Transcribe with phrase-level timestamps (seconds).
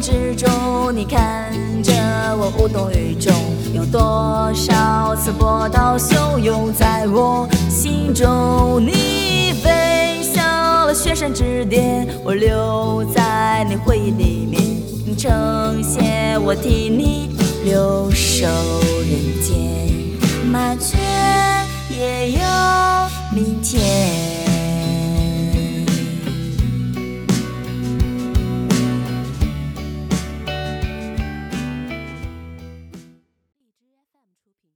[0.00, 1.50] 之中，你看
[1.82, 1.92] 着
[2.36, 3.32] 我无动于衷，
[3.74, 8.80] 有多少次波涛汹涌在我心中？
[8.80, 14.62] 你飞向了雪山之巅，我留在你回忆里面。
[15.04, 17.30] 你成仙，我替你
[17.64, 19.56] 留守人间。
[20.50, 20.98] 麻雀
[21.90, 22.40] 也有
[23.34, 24.05] 明天。
[34.44, 34.70] 出品。